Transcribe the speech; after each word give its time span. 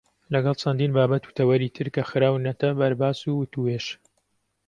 لەگەڵ 0.33 0.55
چەندین 0.61 0.91
بابەت 0.97 1.23
و 1.25 1.35
تەوەری 1.37 1.73
تر 1.75 1.87
کە 1.95 2.01
خراونەتە 2.09 2.69
بەرباس 2.79 3.19
و 3.25 3.37
وتووێژ. 3.39 3.85